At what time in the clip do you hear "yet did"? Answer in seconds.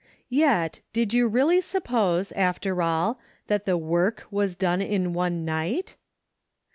0.31-1.13